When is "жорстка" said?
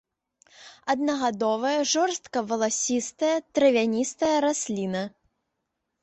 1.91-2.37